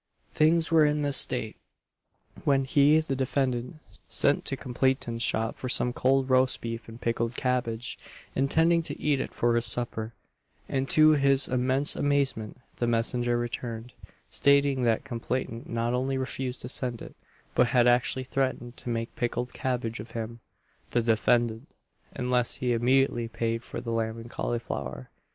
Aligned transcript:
Things 0.31 0.71
were 0.71 0.83
in 0.83 1.03
this 1.03 1.15
state, 1.17 1.57
when 2.43 2.65
he, 2.65 2.99
the 3.01 3.15
defendant, 3.15 3.75
sent 4.07 4.45
to 4.45 4.57
complainant's 4.57 5.23
shop 5.23 5.53
for 5.55 5.69
some 5.69 5.93
cold 5.93 6.27
roast 6.27 6.59
beef 6.61 6.89
and 6.89 6.99
pickled 6.99 7.35
cabbage, 7.35 7.99
intending 8.33 8.81
to 8.81 8.99
eat 8.99 9.19
it 9.19 9.31
for 9.31 9.53
his 9.55 9.67
supper, 9.67 10.15
and, 10.67 10.89
to 10.89 11.09
his 11.11 11.47
immense 11.47 11.95
amazement, 11.95 12.59
the 12.77 12.87
messenger 12.87 13.37
returned, 13.37 13.93
stating 14.27 14.81
that 14.81 15.05
complainant 15.05 15.69
not 15.69 15.93
only 15.93 16.17
refused 16.17 16.61
to 16.61 16.67
send 16.69 17.03
it, 17.03 17.15
but 17.53 17.67
had 17.67 17.85
actually 17.85 18.23
threatened 18.23 18.75
to 18.77 18.89
make 18.89 19.15
pickled 19.15 19.53
cabbage 19.53 19.99
of 19.99 20.13
him 20.17 20.39
(the 20.89 21.03
defendant), 21.03 21.75
unless 22.15 22.55
he 22.55 22.73
immediately 22.73 23.27
paid 23.27 23.61
for 23.61 23.79
the 23.79 23.91
lamb 23.91 24.17
and 24.17 24.31
cauliflower. 24.31 25.11